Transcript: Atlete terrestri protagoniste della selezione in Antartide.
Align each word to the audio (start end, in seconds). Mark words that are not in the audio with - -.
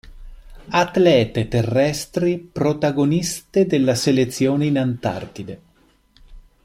Atlete 0.69 1.47
terrestri 1.47 2.39
protagoniste 2.39 3.67
della 3.67 3.93
selezione 3.93 4.65
in 4.65 4.79
Antartide. 4.79 5.61